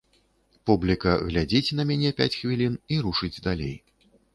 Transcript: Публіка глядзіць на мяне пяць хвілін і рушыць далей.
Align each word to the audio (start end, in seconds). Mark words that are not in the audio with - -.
Публіка 0.69 1.11
глядзіць 1.27 1.75
на 1.81 1.87
мяне 1.93 2.13
пяць 2.23 2.31
хвілін 2.41 2.73
і 2.97 3.03
рушыць 3.09 3.37
далей. 3.51 3.77